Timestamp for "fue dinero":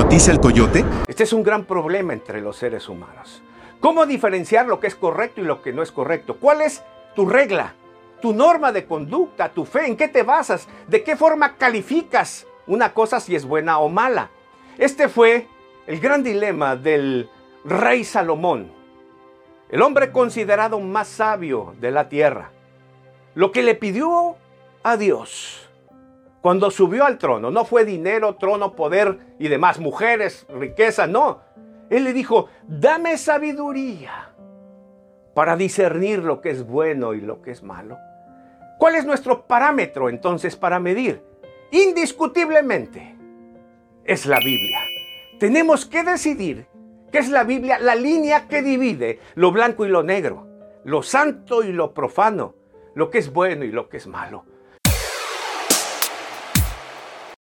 27.64-28.36